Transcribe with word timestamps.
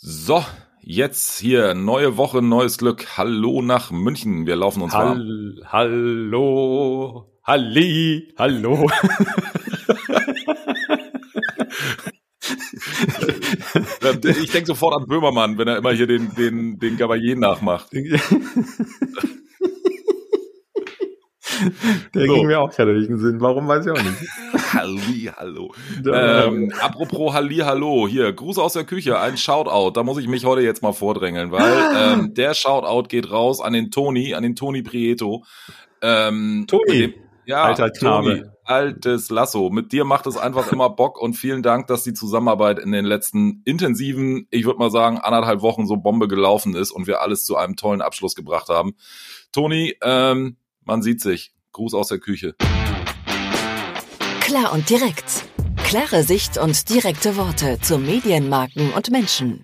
So, 0.00 0.44
jetzt 0.80 1.40
hier 1.40 1.74
neue 1.74 2.16
Woche, 2.16 2.40
neues 2.40 2.78
Glück. 2.78 3.18
Hallo 3.18 3.62
nach 3.62 3.90
München. 3.90 4.46
Wir 4.46 4.54
laufen 4.54 4.80
uns 4.82 4.94
Hall 4.94 5.18
warm. 5.18 5.58
Hallo, 5.66 7.26
Halli, 7.42 8.32
hallo. 8.38 8.88
Ich 14.24 14.52
denke 14.52 14.66
sofort 14.66 14.94
an 14.94 15.06
Böhmermann, 15.06 15.58
wenn 15.58 15.68
er 15.68 15.76
immer 15.78 15.92
hier 15.92 16.06
den, 16.06 16.34
den, 16.34 16.78
den 16.78 16.96
Gavalier 16.96 17.36
nachmacht. 17.36 17.92
Der 22.14 22.26
So. 22.26 22.34
ging 22.34 22.46
mir 22.46 22.60
auch 22.60 22.70
gerade 22.70 22.96
in 22.96 23.08
den 23.08 23.18
Sinn. 23.18 23.40
Warum 23.40 23.66
weiß 23.68 23.84
ich 23.86 23.92
auch 23.92 24.02
nicht. 24.02 24.16
Halli, 24.72 25.30
hallo. 25.34 25.72
Ähm, 26.12 26.72
apropos 26.80 27.32
Halli, 27.32 27.58
hallo. 27.58 28.06
Hier, 28.06 28.32
Gruß 28.32 28.58
aus 28.58 28.74
der 28.74 28.84
Küche, 28.84 29.18
ein 29.18 29.38
Shoutout. 29.38 29.92
Da 29.92 30.02
muss 30.02 30.18
ich 30.18 30.28
mich 30.28 30.44
heute 30.44 30.60
jetzt 30.60 30.82
mal 30.82 30.92
vordrängeln, 30.92 31.50
weil 31.50 31.72
ähm, 31.96 32.34
der 32.34 32.52
Shoutout 32.52 33.08
geht 33.08 33.30
raus 33.30 33.60
an 33.62 33.72
den 33.72 33.90
Toni, 33.90 34.34
an 34.34 34.42
den 34.42 34.56
Toni 34.56 34.82
Prieto. 34.82 35.44
Ähm, 36.02 36.66
Toni, 36.68 37.14
ja, 37.46 37.62
alter 37.64 37.90
Knabe. 37.90 38.28
Toni, 38.28 38.50
altes 38.64 39.30
Lasso. 39.30 39.70
Mit 39.70 39.92
dir 39.92 40.04
macht 40.04 40.26
es 40.26 40.36
einfach 40.36 40.70
immer 40.72 40.90
Bock 40.90 41.20
und 41.20 41.34
vielen 41.34 41.62
Dank, 41.62 41.86
dass 41.86 42.02
die 42.02 42.12
Zusammenarbeit 42.12 42.78
in 42.78 42.92
den 42.92 43.06
letzten 43.06 43.62
intensiven, 43.64 44.48
ich 44.50 44.66
würde 44.66 44.78
mal 44.78 44.90
sagen, 44.90 45.18
anderthalb 45.18 45.62
Wochen 45.62 45.86
so 45.86 45.96
Bombe 45.96 46.28
gelaufen 46.28 46.74
ist 46.74 46.90
und 46.90 47.06
wir 47.06 47.22
alles 47.22 47.44
zu 47.44 47.56
einem 47.56 47.76
tollen 47.76 48.02
Abschluss 48.02 48.34
gebracht 48.34 48.68
haben. 48.68 48.96
Toni, 49.50 49.96
ähm, 50.02 50.56
man 50.84 51.00
sieht 51.00 51.22
sich. 51.22 51.54
Gruß 51.72 51.94
aus 51.94 52.08
der 52.08 52.18
Küche. 52.18 52.54
Klar 54.48 54.72
und 54.72 54.88
direkt. 54.88 55.44
Klare 55.84 56.22
Sicht 56.22 56.56
und 56.56 56.88
direkte 56.88 57.36
Worte 57.36 57.78
zu 57.82 57.98
Medienmarken 57.98 58.94
und 58.94 59.10
Menschen. 59.10 59.62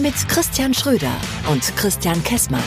Mit 0.00 0.14
Christian 0.26 0.72
Schröder 0.72 1.12
und 1.52 1.60
Christian 1.76 2.24
Kessmann. 2.24 2.64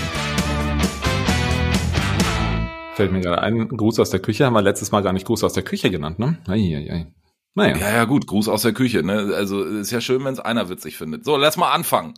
Fällt 2.93 3.11
mir 3.11 3.21
gerade 3.21 3.41
ein, 3.41 3.67
Gruß 3.67 3.99
aus 3.99 4.11
der 4.11 4.19
Küche 4.19 4.45
haben 4.45 4.53
wir 4.53 4.61
letztes 4.61 4.91
Mal 4.91 5.01
gar 5.01 5.11
nicht 5.11 5.25
Gruß 5.25 5.43
aus 5.43 5.53
der 5.53 5.63
Küche 5.63 5.89
genannt, 5.89 6.19
ne? 6.19 6.37
Eieiei. 6.47 7.11
Naja. 7.55 7.77
Ja, 7.77 7.91
ja, 7.95 8.03
gut, 8.05 8.27
Gruß 8.27 8.47
aus 8.47 8.61
der 8.61 8.73
Küche. 8.73 9.01
Ne? 9.01 9.33
Also 9.35 9.63
ist 9.63 9.89
ja 9.89 10.01
schön, 10.01 10.23
wenn 10.23 10.33
es 10.33 10.39
einer 10.39 10.69
witzig 10.69 10.97
findet. 10.97 11.25
So, 11.25 11.35
lass 11.35 11.57
mal 11.57 11.71
anfangen. 11.71 12.13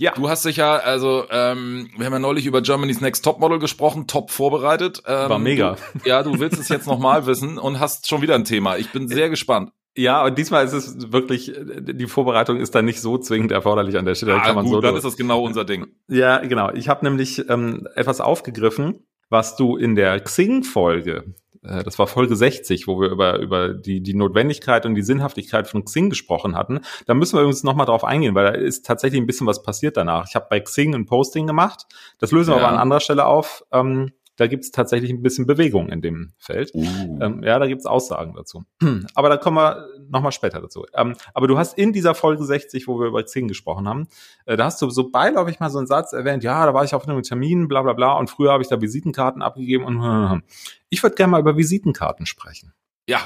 Ja. 0.00 0.12
Du 0.12 0.30
hast 0.30 0.46
dich 0.46 0.56
ja, 0.56 0.76
also, 0.76 1.26
ähm, 1.30 1.90
wir 1.94 2.06
haben 2.06 2.14
ja 2.14 2.18
neulich 2.18 2.46
über 2.46 2.62
Germany's 2.62 3.02
Next 3.02 3.22
Topmodel 3.22 3.58
gesprochen, 3.58 4.06
top 4.06 4.30
vorbereitet. 4.30 5.02
Ähm, 5.06 5.28
War 5.28 5.38
mega. 5.38 5.76
Du, 5.92 6.08
ja, 6.08 6.22
du 6.22 6.38
willst 6.40 6.58
es 6.58 6.70
jetzt 6.70 6.86
nochmal 6.86 7.26
wissen 7.26 7.58
und 7.58 7.80
hast 7.80 8.08
schon 8.08 8.22
wieder 8.22 8.34
ein 8.34 8.46
Thema. 8.46 8.78
Ich 8.78 8.90
bin 8.92 9.08
sehr 9.08 9.28
gespannt. 9.28 9.72
Ja, 9.94 10.24
und 10.24 10.38
diesmal 10.38 10.64
ist 10.64 10.72
es 10.72 11.12
wirklich, 11.12 11.52
die 11.54 12.06
Vorbereitung 12.06 12.56
ist 12.56 12.74
dann 12.74 12.86
nicht 12.86 13.02
so 13.02 13.18
zwingend 13.18 13.52
erforderlich 13.52 13.98
an 13.98 14.06
der 14.06 14.14
Stelle. 14.14 14.36
Ah, 14.36 14.40
kann 14.40 14.54
man 14.54 14.64
gut, 14.64 14.72
so 14.72 14.80
dann 14.80 14.96
ist 14.96 15.04
das 15.04 15.18
genau 15.18 15.42
unser 15.42 15.66
Ding. 15.66 15.86
Ja, 16.08 16.38
genau. 16.38 16.70
Ich 16.72 16.88
habe 16.88 17.04
nämlich 17.04 17.50
ähm, 17.50 17.86
etwas 17.94 18.22
aufgegriffen, 18.22 19.06
was 19.28 19.56
du 19.56 19.76
in 19.76 19.96
der 19.96 20.18
Xing-Folge, 20.20 21.34
äh, 21.62 21.82
das 21.82 21.98
war 21.98 22.06
Folge 22.06 22.36
60, 22.36 22.86
wo 22.86 23.00
wir 23.00 23.08
über, 23.10 23.38
über 23.38 23.74
die, 23.74 24.00
die 24.02 24.14
Notwendigkeit 24.14 24.86
und 24.86 24.94
die 24.94 25.02
Sinnhaftigkeit 25.02 25.68
von 25.68 25.84
Xing 25.84 26.10
gesprochen 26.10 26.56
hatten. 26.56 26.80
Da 27.06 27.14
müssen 27.14 27.36
wir 27.36 27.40
übrigens 27.42 27.62
nochmal 27.64 27.86
drauf 27.86 28.04
eingehen, 28.04 28.34
weil 28.34 28.44
da 28.44 28.58
ist 28.58 28.86
tatsächlich 28.86 29.20
ein 29.20 29.26
bisschen 29.26 29.46
was 29.46 29.62
passiert 29.62 29.96
danach. 29.96 30.26
Ich 30.28 30.34
habe 30.34 30.46
bei 30.48 30.60
Xing 30.60 30.94
ein 30.94 31.06
Posting 31.06 31.46
gemacht. 31.46 31.86
Das 32.18 32.32
lösen 32.32 32.50
wir 32.52 32.58
Ja. 32.58 32.64
aber 32.64 32.72
an 32.74 32.80
anderer 32.80 33.00
Stelle 33.00 33.26
auf. 33.26 33.64
Ähm, 33.72 34.12
da 34.40 34.46
gibt 34.46 34.64
es 34.64 34.70
tatsächlich 34.70 35.10
ein 35.10 35.22
bisschen 35.22 35.46
Bewegung 35.46 35.90
in 35.90 36.00
dem 36.00 36.32
Feld. 36.38 36.74
Uh. 36.74 37.18
Ähm, 37.20 37.42
ja, 37.42 37.58
da 37.58 37.66
gibt's 37.66 37.84
Aussagen 37.84 38.32
dazu. 38.34 38.64
Aber 39.14 39.28
da 39.28 39.36
kommen 39.36 39.58
wir 39.58 39.86
nochmal 40.08 40.32
später 40.32 40.60
dazu. 40.62 40.86
Ähm, 40.94 41.14
aber 41.34 41.46
du 41.46 41.58
hast 41.58 41.76
in 41.76 41.92
dieser 41.92 42.14
Folge 42.14 42.42
60, 42.42 42.88
wo 42.88 42.98
wir 42.98 43.06
über 43.06 43.22
Xing 43.22 43.48
gesprochen 43.48 43.86
haben, 43.86 44.08
äh, 44.46 44.56
da 44.56 44.64
hast 44.64 44.80
du 44.80 44.88
so 44.88 45.10
beiläufig 45.10 45.60
mal 45.60 45.68
so 45.68 45.78
einen 45.78 45.86
Satz 45.86 46.12
erwähnt, 46.14 46.42
ja, 46.42 46.64
da 46.64 46.74
war 46.74 46.84
ich 46.84 46.94
auf 46.94 47.06
einem 47.06 47.22
Termin, 47.22 47.68
bla 47.68 47.82
bla 47.82 47.92
bla, 47.92 48.14
und 48.14 48.30
früher 48.30 48.50
habe 48.50 48.62
ich 48.62 48.68
da 48.68 48.80
Visitenkarten 48.80 49.42
abgegeben 49.42 49.84
und 49.84 50.42
ich 50.88 51.02
würde 51.02 51.14
gerne 51.16 51.30
mal 51.30 51.40
über 51.40 51.56
Visitenkarten 51.56 52.26
sprechen. 52.26 52.72
Ja, 53.06 53.20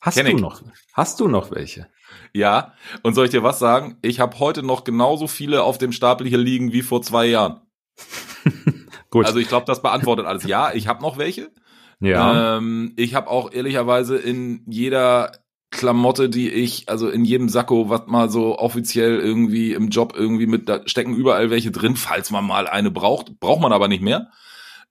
Hast 0.00 0.18
du 0.18 0.36
noch? 0.36 0.62
Hast 0.92 1.20
du 1.20 1.28
noch 1.28 1.50
welche? 1.50 1.88
ja. 2.32 2.74
Und 3.02 3.14
soll 3.14 3.24
ich 3.24 3.30
dir 3.30 3.42
was 3.42 3.58
sagen? 3.58 3.96
Ich 4.02 4.20
habe 4.20 4.38
heute 4.38 4.62
noch 4.62 4.84
genauso 4.84 5.26
viele 5.26 5.62
auf 5.62 5.78
dem 5.78 5.92
Stapel 5.92 6.26
hier 6.26 6.38
liegen 6.38 6.72
wie 6.72 6.82
vor 6.82 7.02
zwei 7.02 7.26
Jahren. 7.26 7.62
Gut. 9.14 9.26
Also 9.26 9.38
ich 9.38 9.46
glaube, 9.48 9.64
das 9.66 9.80
beantwortet 9.80 10.26
alles. 10.26 10.44
Ja, 10.44 10.72
ich 10.74 10.88
habe 10.88 11.00
noch 11.02 11.18
welche. 11.18 11.50
ja. 12.00 12.56
Ähm, 12.58 12.92
ich 12.96 13.14
habe 13.14 13.30
auch 13.30 13.52
ehrlicherweise 13.52 14.16
in 14.16 14.62
jeder 14.66 15.30
Klamotte, 15.70 16.28
die 16.28 16.50
ich, 16.50 16.88
also 16.88 17.08
in 17.08 17.24
jedem 17.24 17.48
Sakko, 17.48 17.88
was 17.88 18.02
mal 18.06 18.28
so 18.28 18.58
offiziell 18.58 19.18
irgendwie 19.20 19.72
im 19.72 19.88
Job 19.88 20.12
irgendwie 20.16 20.46
mit, 20.46 20.68
da 20.68 20.80
stecken 20.86 21.14
überall 21.14 21.50
welche 21.50 21.70
drin, 21.70 21.94
falls 21.96 22.30
man 22.32 22.44
mal 22.44 22.66
eine 22.66 22.90
braucht. 22.90 23.38
Braucht 23.38 23.60
man 23.60 23.72
aber 23.72 23.86
nicht 23.88 24.02
mehr. 24.02 24.30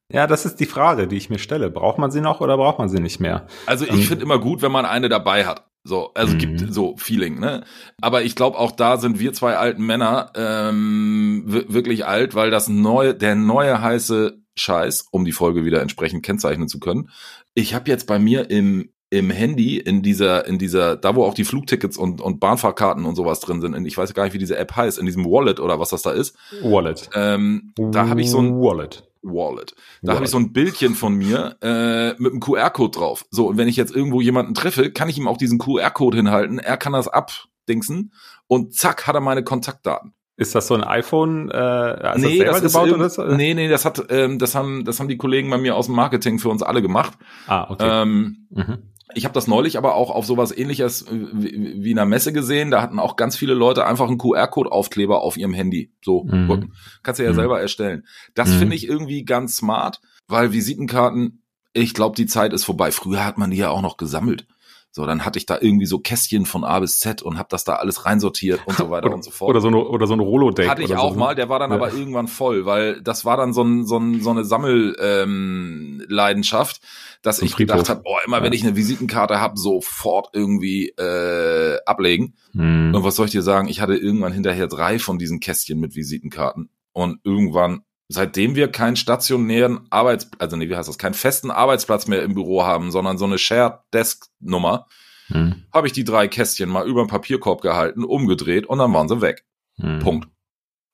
ja, 0.10 0.26
das 0.26 0.46
ist 0.46 0.60
die 0.62 0.66
Frage, 0.66 1.08
die 1.08 1.18
ich 1.18 1.30
mir 1.30 1.40
stelle. 1.40 1.70
Braucht 1.70 1.98
man 1.98 2.12
sie 2.12 2.22
noch 2.22 2.40
oder 2.40 2.56
braucht 2.58 2.80
man 2.80 2.88
sie 2.90 3.00
nicht 3.02 3.20
mehr? 3.20 3.48
Also 3.66 3.84
ich 3.86 3.92
Ähm. 3.92 4.02
finde 4.04 4.24
immer 4.24 4.40
gut, 4.40 4.62
wenn 4.62 4.72
man 4.72 4.86
eine 4.86 5.10
dabei 5.10 5.46
hat. 5.46 5.66
So, 5.84 6.14
also 6.14 6.34
Mhm. 6.34 6.38
gibt 6.38 6.74
so 6.74 6.96
Feeling, 6.98 7.40
ne? 7.40 7.66
Aber 8.00 8.24
ich 8.24 8.36
glaube, 8.36 8.58
auch 8.58 8.72
da 8.72 8.98
sind 8.98 9.20
wir 9.20 9.34
zwei 9.34 9.58
alten 9.58 9.86
Männer 9.86 10.32
ähm, 10.36 11.44
wi- 11.46 11.66
wirklich 11.68 12.06
alt, 12.06 12.36
weil 12.36 12.52
das 12.52 12.70
neue, 12.70 13.14
der 13.14 13.36
neue 13.36 13.82
heiße 13.82 14.40
Scheiß, 14.56 15.08
um 15.12 15.26
die 15.26 15.32
Folge 15.34 15.66
wieder 15.66 15.82
entsprechend 15.82 16.24
kennzeichnen 16.24 16.70
zu 16.70 16.80
können. 16.80 17.10
Ich 17.54 17.74
habe 17.74 17.90
jetzt 17.90 18.08
bei 18.08 18.18
mir 18.18 18.50
im 18.50 18.93
im 19.18 19.30
Handy 19.30 19.78
in 19.78 20.02
dieser 20.02 20.46
in 20.48 20.58
dieser 20.58 20.96
da 20.98 21.16
wo 21.16 21.24
auch 21.24 21.34
die 21.34 21.44
Flugtickets 21.46 21.98
und 21.98 22.20
und 22.22 22.40
Bahnfahrkarten 22.40 23.06
und 23.06 23.16
sowas 23.16 23.40
drin 23.40 23.62
sind. 23.62 23.74
in- 23.76 23.86
Ich 23.86 23.98
weiß 23.98 24.14
gar 24.14 24.24
nicht, 24.24 24.34
wie 24.34 24.38
diese 24.40 24.58
App 24.58 24.76
heißt, 24.76 24.98
in 25.00 25.06
diesem 25.06 25.26
Wallet 25.26 25.60
oder 25.60 25.80
was 25.80 25.90
das 25.90 26.02
da 26.02 26.12
ist. 26.12 26.36
Wallet. 26.64 27.10
Ähm, 27.14 27.74
da 27.78 28.08
habe 28.08 28.22
ich 28.22 28.30
so 28.32 28.40
ein 28.40 28.54
Wallet. 28.60 29.08
Wallet. 29.22 29.74
Da 30.02 30.16
habe 30.16 30.26
ich 30.26 30.32
so 30.32 30.38
ein 30.38 30.52
Bildchen 30.52 30.96
von 30.96 31.14
mir 31.16 31.56
äh, 31.62 32.10
mit 32.22 32.32
einem 32.32 32.42
QR-Code 32.42 32.98
drauf. 33.00 33.26
So, 33.32 33.48
und 33.48 33.58
wenn 33.58 33.70
ich 33.70 33.78
jetzt 33.78 33.96
irgendwo 33.96 34.20
jemanden 34.20 34.54
treffe, 34.54 34.92
kann 34.92 35.08
ich 35.08 35.18
ihm 35.18 35.30
auch 35.30 35.38
diesen 35.38 35.60
QR-Code 35.60 36.18
hinhalten. 36.18 36.60
Er 36.60 36.76
kann 36.76 36.92
das 36.92 37.08
abdingsen 37.08 38.12
und 38.48 38.74
zack, 38.76 39.08
hat 39.08 39.16
er 39.16 39.22
meine 39.22 39.44
Kontaktdaten. 39.44 40.14
Ist 40.36 40.56
das 40.56 40.68
so 40.68 40.74
ein 40.74 40.84
iPhone? 40.84 41.50
Äh, 41.52 41.56
hast 41.56 42.18
du 42.18 42.22
das 42.24 42.32
selber 42.38 42.60
gebaut 42.62 42.88
irgend- 42.88 43.20
oder 43.20 43.38
nee, 43.38 43.54
nee, 43.54 43.68
das 43.70 43.86
hat, 43.86 44.04
ähm, 44.10 44.40
das 44.40 44.56
haben, 44.56 44.84
das 44.84 45.00
haben 45.00 45.08
die 45.08 45.16
Kollegen 45.16 45.50
bei 45.50 45.60
mir 45.60 45.76
aus 45.76 45.86
dem 45.86 45.96
Marketing 45.96 46.40
für 46.40 46.50
uns 46.50 46.64
alle 46.64 46.82
gemacht. 46.82 47.14
Ah, 47.46 47.68
okay. 47.70 47.88
Ähm, 48.02 48.48
mhm. 48.50 48.78
Ich 49.16 49.26
habe 49.26 49.34
das 49.34 49.48
neulich 49.48 49.78
aber 49.78 49.96
auch 49.96 50.10
auf 50.10 50.26
sowas 50.26 50.56
ähnliches 50.56 51.04
äh, 51.04 51.28
wie, 51.34 51.84
wie 51.84 51.92
in 51.92 52.00
einer 52.00 52.08
Messe 52.10 52.34
gesehen. 52.34 52.72
Da 52.72 52.82
hatten 52.82 53.00
auch 53.00 53.16
ganz 53.16 53.36
viele 53.36 53.54
Leute 53.54 53.86
einfach 53.86 54.08
einen 54.08 54.18
QR-Code-Aufkleber 54.18 55.22
auf 55.22 55.38
ihrem 55.38 55.54
Handy. 55.54 55.92
So, 56.04 56.24
Mhm. 56.24 56.72
kannst 57.04 57.20
du 57.20 57.24
ja 57.24 57.32
Mhm. 57.32 57.36
selber 57.36 57.60
erstellen. 57.62 58.06
Das 58.34 58.50
Mhm. 58.50 58.58
finde 58.60 58.76
ich 58.76 58.88
irgendwie 58.88 59.24
ganz 59.26 59.58
smart, 59.58 60.02
weil 60.28 60.52
Visitenkarten, 60.54 61.44
ich 61.74 61.94
glaube, 61.94 62.16
die 62.16 62.26
Zeit 62.28 62.54
ist 62.54 62.64
vorbei. 62.66 62.92
Früher 62.92 63.26
hat 63.26 63.38
man 63.38 63.52
die 63.52 63.58
ja 63.58 63.70
auch 63.70 63.82
noch 63.82 63.98
gesammelt. 63.98 64.48
So, 64.96 65.08
dann 65.08 65.26
hatte 65.26 65.40
ich 65.40 65.48
da 65.48 65.58
irgendwie 65.60 65.88
so 65.88 65.98
Kästchen 65.98 66.46
von 66.46 66.64
A 66.64 66.80
bis 66.80 67.00
Z 67.00 67.24
und 67.24 67.40
habe 67.40 67.48
das 67.50 67.64
da 67.64 67.78
alles 67.78 68.06
reinsortiert 68.06 68.60
und 68.68 68.78
so 68.78 68.92
weiter 68.92 69.06
oder, 69.08 69.16
und 69.16 69.24
so 69.24 69.32
fort. 69.32 69.50
Oder 69.50 69.60
so, 69.60 69.70
eine, 69.70 69.78
oder 69.84 70.06
so 70.06 70.14
ein 70.14 70.20
Rolodeck. 70.20 70.70
Hatte 70.70 70.84
ich 70.84 70.96
auch 70.96 71.14
so. 71.14 71.20
mal, 71.20 71.34
der 71.34 71.50
war 71.50 71.58
dann 71.58 71.72
Ja. 71.72 71.78
aber 71.78 71.92
irgendwann 71.94 72.28
voll, 72.28 72.68
weil 72.68 73.02
das 73.02 73.26
war 73.26 73.36
dann 73.36 73.54
so, 73.54 73.64
ein, 73.64 73.88
so, 73.88 73.98
ein, 73.98 74.22
so 74.22 74.30
eine 74.30 74.46
Sammelleidenschaft, 74.46 76.80
ähm, 76.82 76.88
dass 77.24 77.42
ich 77.42 77.56
gedacht 77.56 77.80
Friedhof. 77.80 77.90
habe, 77.90 78.02
oh, 78.06 78.18
immer 78.26 78.38
wenn 78.44 78.54
Ja. 78.54 78.58
ich 78.58 78.64
eine 78.64 78.76
Visitenkarte 78.76 79.40
habe, 79.42 79.58
sofort 79.58 80.30
irgendwie 80.34 80.90
äh, 80.90 81.80
ablegen. 81.86 82.36
Hm. 82.54 82.94
Und 82.94 83.04
was 83.04 83.16
soll 83.16 83.26
ich 83.26 83.32
dir 83.32 83.42
sagen? 83.42 83.68
Ich 83.70 83.82
hatte 83.82 83.96
irgendwann 83.96 84.32
hinterher 84.34 84.68
drei 84.68 85.00
von 85.00 85.18
diesen 85.18 85.40
Kästchen 85.40 85.80
mit 85.80 85.96
Visitenkarten. 85.96 86.70
Und 86.92 87.18
irgendwann, 87.24 87.82
seitdem 88.14 88.56
wir 88.56 88.70
keinen 88.70 88.96
stationären 88.96 89.82
Arbeits, 89.90 90.30
also 90.40 90.56
nee, 90.56 90.70
wie 90.70 90.76
heißt 90.76 90.90
das, 90.90 90.98
keinen 90.98 91.14
festen 91.14 91.52
Arbeitsplatz 91.52 92.08
mehr 92.08 92.24
im 92.24 92.34
Büro 92.34 92.64
haben, 92.64 92.92
sondern 92.92 93.18
so 93.18 93.26
eine 93.26 93.38
Shared 93.38 93.80
Desk 93.94 94.26
Nummer, 94.40 94.88
Hm. 95.28 95.64
habe 95.74 95.88
ich 95.88 95.94
die 95.94 96.04
drei 96.04 96.28
Kästchen 96.28 96.70
mal 96.70 96.86
über 96.86 97.02
den 97.02 97.08
Papierkorb 97.08 97.62
gehalten, 97.62 98.04
umgedreht 98.04 98.66
und 98.66 98.78
dann 98.80 98.94
waren 98.94 99.08
sie 99.08 99.22
weg. 99.22 99.46
Hm. 99.80 100.00
Punkt. 100.00 100.28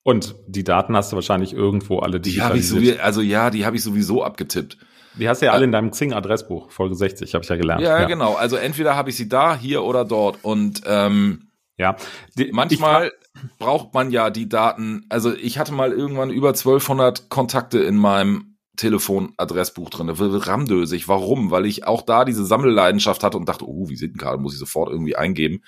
Und 0.03 0.35
die 0.47 0.63
Daten 0.63 0.95
hast 0.95 1.11
du 1.11 1.15
wahrscheinlich 1.15 1.51
irgendwo 1.53 1.99
alle 1.99 2.19
Die 2.19 2.41
habe 2.41 2.57
ich 2.57 2.67
sowieso, 2.67 2.99
also 2.99 3.21
ja, 3.21 3.49
die 3.49 3.65
habe 3.65 3.75
ich 3.75 3.83
sowieso 3.83 4.23
abgetippt. 4.23 4.77
Die 5.15 5.27
hast 5.27 5.41
du 5.41 5.47
ja 5.47 5.51
alle 5.51 5.65
in 5.65 5.71
deinem 5.71 5.91
Xing-Adressbuch, 5.91 6.71
Folge 6.71 6.95
60, 6.95 7.33
habe 7.33 7.43
ich 7.43 7.49
ja 7.49 7.55
gelernt. 7.55 7.81
Ja, 7.81 8.05
genau. 8.05 8.35
Also 8.35 8.55
entweder 8.55 8.95
habe 8.95 9.09
ich 9.09 9.17
sie 9.17 9.27
da, 9.27 9.57
hier 9.57 9.83
oder 9.83 10.05
dort. 10.05 10.37
Und 10.43 10.83
ähm, 10.85 11.49
Ja. 11.77 11.95
Die, 12.37 12.51
manchmal 12.53 13.11
braucht 13.57 13.93
man 13.93 14.11
ja 14.11 14.29
die 14.29 14.49
Daten. 14.49 15.05
Also 15.09 15.33
ich 15.33 15.57
hatte 15.57 15.73
mal 15.73 15.91
irgendwann 15.91 16.29
über 16.29 16.49
1200 16.49 17.29
Kontakte 17.29 17.79
in 17.79 17.97
meinem 17.97 18.57
Telefonadressbuch 18.79 19.89
drin. 19.89 20.09
Ramdösig. 20.09 21.07
Warum? 21.07 21.51
Weil 21.51 21.65
ich 21.65 21.85
auch 21.85 22.01
da 22.01 22.23
diese 22.23 22.45
Sammelleidenschaft 22.45 23.23
hatte 23.23 23.37
und 23.37 23.49
dachte, 23.49 23.67
oh, 23.67 23.89
Visitenkarte 23.89 24.39
muss 24.39 24.53
ich 24.53 24.59
sofort 24.59 24.89
irgendwie 24.89 25.15
eingeben. 25.15 25.61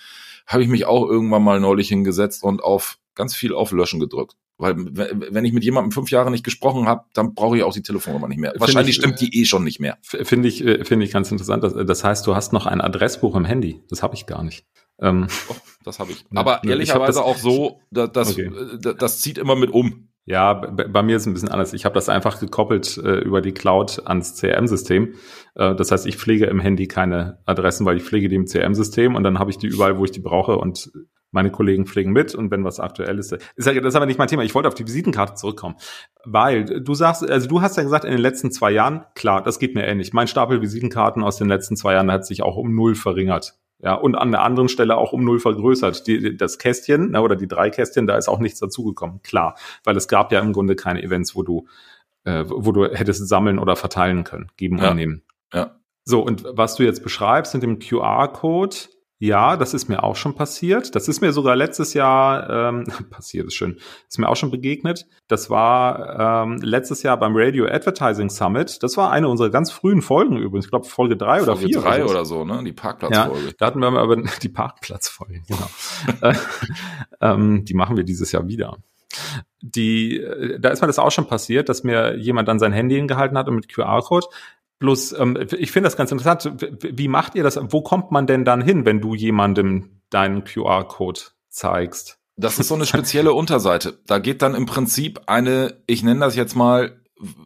Habe 0.47 0.63
ich 0.63 0.69
mich 0.69 0.85
auch 0.85 1.07
irgendwann 1.07 1.43
mal 1.43 1.59
neulich 1.59 1.89
hingesetzt 1.89 2.43
und 2.43 2.63
auf 2.63 2.97
ganz 3.13 3.35
viel 3.35 3.53
auf 3.53 3.71
Löschen 3.71 3.99
gedrückt. 3.99 4.37
Weil 4.57 4.75
wenn 4.77 5.43
ich 5.43 5.53
mit 5.53 5.63
jemandem 5.63 5.91
fünf 5.91 6.11
Jahre 6.11 6.29
nicht 6.29 6.43
gesprochen 6.43 6.85
habe, 6.85 7.05
dann 7.13 7.33
brauche 7.33 7.57
ich 7.57 7.63
auch 7.63 7.73
die 7.73 7.81
Telefonnummer 7.81 8.27
nicht 8.27 8.37
mehr. 8.37 8.53
Wahrscheinlich 8.57 8.95
ich, 8.95 9.01
stimmt 9.01 9.19
die 9.19 9.41
eh 9.41 9.45
schon 9.45 9.63
nicht 9.63 9.79
mehr. 9.79 9.97
Finde 10.03 10.47
ich, 10.47 10.63
äh, 10.63 10.85
finde 10.85 11.05
ich 11.05 11.11
ganz 11.11 11.31
interessant. 11.31 11.63
Das 11.63 12.03
heißt, 12.03 12.27
du 12.27 12.35
hast 12.35 12.53
noch 12.53 12.67
ein 12.67 12.79
Adressbuch 12.79 13.35
im 13.35 13.43
Handy. 13.43 13.81
Das 13.89 14.03
habe 14.03 14.13
ich 14.13 14.27
gar 14.27 14.43
nicht. 14.43 14.65
Ähm, 15.01 15.27
oh, 15.49 15.55
das 15.83 15.99
habe 15.99 16.11
ich. 16.11 16.25
Aber 16.33 16.61
ne, 16.63 16.71
ehrlicherweise 16.71 17.19
ich 17.19 17.25
auch 17.25 17.37
so, 17.37 17.81
das, 17.91 18.11
das, 18.11 18.31
okay. 18.31 18.51
das, 18.79 18.95
das 18.97 19.19
zieht 19.19 19.37
immer 19.37 19.55
mit 19.55 19.71
um. 19.71 20.07
Ja, 20.25 20.53
bei 20.53 21.01
mir 21.01 21.15
ist 21.15 21.23
es 21.23 21.27
ein 21.27 21.33
bisschen 21.33 21.49
anders. 21.49 21.73
Ich 21.73 21.83
habe 21.83 21.95
das 21.95 22.07
einfach 22.07 22.39
gekoppelt 22.39 22.95
äh, 22.97 23.19
über 23.19 23.41
die 23.41 23.53
Cloud 23.53 24.03
ans 24.05 24.39
CRM-System. 24.39 25.15
Äh, 25.55 25.75
das 25.75 25.91
heißt, 25.91 26.05
ich 26.05 26.17
pflege 26.17 26.45
im 26.45 26.59
Handy 26.59 26.87
keine 26.87 27.39
Adressen, 27.45 27.87
weil 27.87 27.97
ich 27.97 28.03
pflege 28.03 28.29
die 28.29 28.35
im 28.35 28.45
CRM-System 28.45 29.15
und 29.15 29.23
dann 29.23 29.39
habe 29.39 29.49
ich 29.49 29.57
die 29.57 29.67
überall, 29.67 29.97
wo 29.97 30.05
ich 30.05 30.11
die 30.11 30.19
brauche 30.19 30.57
und 30.57 30.91
meine 31.31 31.49
Kollegen 31.49 31.85
pflegen 31.85 32.11
mit 32.11 32.35
und 32.35 32.51
wenn 32.51 32.63
was 32.63 32.79
aktuell 32.79 33.17
ist, 33.17 33.31
ist 33.31 33.65
das 33.65 33.75
ist 33.75 33.95
aber 33.95 34.05
nicht 34.05 34.19
mein 34.19 34.27
Thema. 34.27 34.43
Ich 34.43 34.53
wollte 34.53 34.67
auf 34.67 34.75
die 34.75 34.85
Visitenkarte 34.85 35.35
zurückkommen, 35.35 35.75
weil 36.25 36.65
du 36.65 36.93
sagst, 36.93 37.27
also 37.27 37.47
du 37.47 37.61
hast 37.61 37.77
ja 37.77 37.83
gesagt, 37.83 38.05
in 38.05 38.11
den 38.11 38.19
letzten 38.19 38.51
zwei 38.51 38.71
Jahren, 38.71 39.05
klar, 39.15 39.41
das 39.41 39.57
geht 39.57 39.73
mir 39.73 39.87
ähnlich. 39.87 40.13
Mein 40.13 40.27
Stapel 40.27 40.61
Visitenkarten 40.61 41.23
aus 41.23 41.37
den 41.37 41.47
letzten 41.47 41.77
zwei 41.77 41.93
Jahren 41.93 42.11
hat 42.11 42.25
sich 42.25 42.43
auch 42.43 42.57
um 42.57 42.75
null 42.75 42.95
verringert. 42.95 43.55
Ja, 43.83 43.95
und 43.95 44.15
an 44.15 44.31
der 44.31 44.41
anderen 44.41 44.69
Stelle 44.69 44.95
auch 44.97 45.11
um 45.11 45.25
null 45.25 45.39
vergrößert. 45.39 46.05
Die, 46.05 46.37
das 46.37 46.59
Kästchen 46.59 47.11
ne, 47.11 47.21
oder 47.21 47.35
die 47.35 47.47
drei 47.47 47.69
Kästchen, 47.69 48.05
da 48.05 48.15
ist 48.15 48.27
auch 48.27 48.39
nichts 48.39 48.59
dazugekommen, 48.59 49.21
klar, 49.23 49.55
weil 49.83 49.97
es 49.97 50.07
gab 50.07 50.31
ja 50.31 50.39
im 50.39 50.53
Grunde 50.53 50.75
keine 50.75 51.01
Events, 51.01 51.35
wo 51.35 51.43
du, 51.43 51.67
äh, 52.23 52.43
wo 52.47 52.71
du 52.71 52.85
hättest 52.85 53.27
sammeln 53.27 53.57
oder 53.57 53.75
verteilen 53.75 54.23
können, 54.23 54.51
geben 54.57 54.77
ja. 54.77 54.91
und 54.91 54.97
nehmen. 54.97 55.23
Ja. 55.51 55.75
So, 56.03 56.21
und 56.21 56.45
was 56.47 56.75
du 56.75 56.83
jetzt 56.83 57.03
beschreibst 57.03 57.53
mit 57.53 57.63
dem 57.63 57.79
QR-Code, 57.79 58.75
ja, 59.21 59.55
das 59.55 59.75
ist 59.75 59.87
mir 59.87 60.03
auch 60.03 60.15
schon 60.15 60.33
passiert. 60.33 60.95
Das 60.95 61.07
ist 61.07 61.21
mir 61.21 61.31
sogar 61.31 61.55
letztes 61.55 61.93
Jahr 61.93 62.69
ähm, 62.69 62.85
passiert, 63.11 63.45
ist 63.45 63.53
schön. 63.53 63.77
Ist 64.09 64.17
mir 64.17 64.27
auch 64.27 64.35
schon 64.35 64.49
begegnet. 64.49 65.05
Das 65.27 65.51
war 65.51 66.43
ähm, 66.43 66.57
letztes 66.63 67.03
Jahr 67.03 67.17
beim 67.17 67.33
Radio 67.35 67.67
Advertising 67.67 68.31
Summit. 68.31 68.81
Das 68.81 68.97
war 68.97 69.11
eine 69.11 69.27
unserer 69.27 69.51
ganz 69.51 69.69
frühen 69.69 70.01
Folgen 70.01 70.37
übrigens. 70.37 70.65
Ich 70.65 70.71
glaube 70.71 70.87
Folge 70.87 71.17
drei 71.17 71.43
oder 71.43 71.55
vier. 71.55 71.79
Folge 71.79 71.99
drei 71.99 72.05
oder 72.05 72.25
so, 72.25 72.45
ne? 72.45 72.63
Die 72.63 72.73
Parkplatzfolge. 72.73 73.45
Ja, 73.45 73.53
da 73.59 73.65
hatten 73.67 73.79
wir 73.79 73.89
aber 73.89 74.15
die 74.41 74.49
Parkplatzfolge, 74.49 75.43
genau. 75.47 75.69
Äh, 76.21 76.33
ähm, 77.21 77.63
die 77.63 77.75
machen 77.75 77.97
wir 77.97 78.03
dieses 78.03 78.31
Jahr 78.31 78.47
wieder 78.47 78.77
die, 79.61 80.17
äh, 80.17 80.59
da 80.59 80.69
ist 80.69 80.81
mir 80.81 80.87
das 80.87 80.99
auch 80.99 81.11
schon 81.11 81.27
passiert, 81.27 81.69
dass 81.69 81.83
mir 81.83 82.15
jemand 82.17 82.47
dann 82.47 82.59
sein 82.59 82.71
Handy 82.71 82.95
hingehalten 82.95 83.37
hat 83.37 83.47
und 83.47 83.55
mit 83.55 83.69
QR-Code 83.69 84.27
Bloß, 84.81 85.13
ähm, 85.13 85.37
ich 85.57 85.71
finde 85.71 85.85
das 85.87 85.95
ganz 85.95 86.11
interessant. 86.11 86.51
Wie 86.81 87.07
macht 87.07 87.35
ihr 87.35 87.43
das? 87.43 87.59
Wo 87.69 87.81
kommt 87.81 88.11
man 88.11 88.25
denn 88.25 88.43
dann 88.43 88.61
hin, 88.61 88.83
wenn 88.83 88.99
du 88.99 89.13
jemandem 89.13 90.01
deinen 90.09 90.43
QR-Code 90.43 91.21
zeigst? 91.49 92.17
Das 92.35 92.57
ist 92.57 92.67
so 92.69 92.73
eine 92.73 92.87
spezielle 92.87 93.33
Unterseite. 93.33 93.99
Da 94.07 94.17
geht 94.17 94.41
dann 94.41 94.55
im 94.55 94.65
Prinzip 94.65 95.21
eine, 95.27 95.83
ich 95.85 96.01
nenne 96.01 96.21
das 96.21 96.35
jetzt 96.35 96.55
mal, 96.55 96.99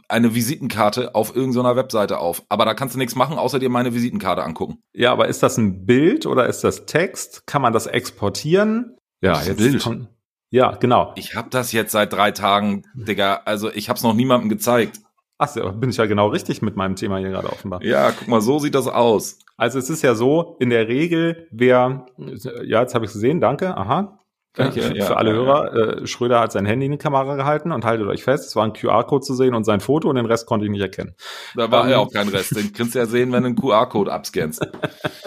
eine 0.08 0.34
Visitenkarte 0.34 1.14
auf 1.14 1.36
irgendeiner 1.36 1.76
Webseite 1.76 2.20
auf. 2.20 2.42
Aber 2.48 2.64
da 2.64 2.74
kannst 2.74 2.96
du 2.96 3.00
nichts 3.00 3.16
machen, 3.16 3.38
außer 3.38 3.60
dir 3.60 3.70
meine 3.70 3.94
Visitenkarte 3.94 4.42
angucken. 4.42 4.78
Ja, 4.94 5.12
aber 5.12 5.28
ist 5.28 5.44
das 5.44 5.58
ein 5.58 5.86
Bild 5.86 6.26
oder 6.26 6.48
ist 6.48 6.64
das 6.64 6.86
Text? 6.86 7.46
Kann 7.46 7.62
man 7.62 7.74
das 7.74 7.86
exportieren? 7.86 8.96
Ja, 9.20 9.42
jetzt 9.42 9.58
Bild. 9.58 9.84
Kommt, 9.84 10.08
ja, 10.52 10.72
genau. 10.72 11.12
Ich 11.18 11.36
habe 11.36 11.50
das 11.50 11.74
jetzt 11.74 11.92
seit 11.92 12.14
drei 12.14 12.32
Tagen, 12.32 12.84
Digga. 12.94 13.42
Also 13.44 13.70
ich 13.70 13.90
habe 13.90 13.98
es 13.98 14.04
noch 14.04 14.14
niemandem 14.14 14.48
gezeigt. 14.48 15.02
Ach 15.38 15.54
bin 15.74 15.90
ich 15.90 15.98
ja 15.98 16.06
genau 16.06 16.28
richtig 16.28 16.62
mit 16.62 16.78
meinem 16.78 16.96
Thema 16.96 17.18
hier 17.18 17.30
gerade 17.30 17.50
offenbar. 17.50 17.84
Ja, 17.84 18.12
guck 18.12 18.28
mal, 18.28 18.42
so 18.42 18.60
sieht 18.60 18.74
das 18.74 18.88
aus. 18.88 19.40
Also 19.58 19.80
es 19.80 19.90
ist 19.90 20.02
ja 20.02 20.16
so, 20.16 20.56
in 20.60 20.70
der 20.70 20.88
Regel, 20.88 21.48
wer, 21.52 22.06
ja, 22.18 22.82
jetzt 22.82 22.96
habe 22.96 23.06
ich 23.06 23.10
es 23.10 23.16
gesehen, 23.16 23.42
danke, 23.42 23.76
aha. 23.76 24.20
Danke, 24.54 24.82
für, 24.82 24.96
ja, 24.96 25.06
für 25.06 25.18
alle 25.18 25.32
ja, 25.32 25.36
Hörer. 25.36 25.74
Äh, 25.74 26.08
Schröder 26.08 26.40
hat 26.40 26.54
sein 26.54 26.66
Handy 26.66 26.86
in 26.86 26.94
die 26.94 26.98
Kamera 26.98 27.36
gehalten 27.36 27.74
und 27.74 27.84
haltet 27.84 28.08
euch 28.08 28.24
fest, 28.24 28.48
es 28.48 28.56
war 28.56 28.64
ein 28.64 28.72
QR-Code 28.72 29.26
zu 29.26 29.34
sehen 29.34 29.54
und 29.54 29.66
sein 29.66 29.82
Foto 29.82 30.10
und 30.10 30.16
den 30.16 30.26
Rest 30.26 30.46
konnte 30.46 30.66
ich 30.66 30.72
nicht 30.72 30.82
erkennen. 30.82 31.16
Da 31.56 31.70
war 31.70 31.84
ähm, 31.84 31.92
ja 31.92 31.98
auch 31.98 32.12
kein 32.12 32.30
Rest, 32.30 32.56
den 32.56 32.72
kannst 32.72 32.96
du 32.96 33.00
ja 33.00 33.06
sehen, 33.06 33.34
wenn 33.34 33.44
du 33.44 33.48
einen 33.48 33.56
QR-Code 33.58 34.12
abscannst. 34.12 34.66